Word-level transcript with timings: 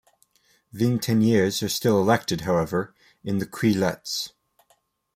Vingteniers 0.73 1.61
are 1.61 1.69
still 1.69 2.01
elected, 2.01 2.41
however, 2.41 2.95
in 3.23 3.37
the 3.37 3.45
cueillettes. 3.45 4.31